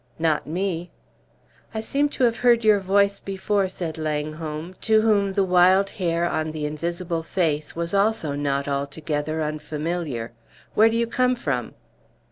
"Not 0.17 0.47
me!" 0.47 0.89
"I 1.75 1.79
seem 1.81 2.09
to 2.17 2.23
have 2.23 2.37
heard 2.37 2.65
your 2.65 2.79
voice 2.79 3.19
before," 3.19 3.67
said 3.67 3.99
Langholm, 3.99 4.73
to 4.81 5.01
whom 5.01 5.33
the 5.33 5.43
wild 5.43 5.91
hair 5.91 6.25
on 6.27 6.49
the 6.49 6.65
invisible 6.65 7.21
face 7.21 7.75
was 7.75 7.93
also 7.93 8.33
not 8.33 8.67
altogether 8.67 9.43
unfamiliar. 9.43 10.31
"Where 10.73 10.89
do 10.89 10.97
you 10.97 11.05
come 11.05 11.35
from?" 11.35 11.75